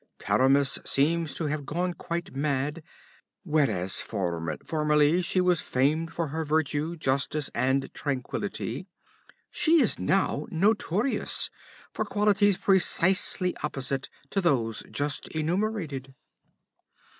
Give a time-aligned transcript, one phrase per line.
[0.17, 2.81] Taramis seems to have gone quite mad;
[3.43, 8.87] whereas formerly she was famed for her virtue, justice and tranquillity,
[9.51, 11.51] she is now notorious
[11.93, 16.15] for qualities precisely opposite to those just enumerated.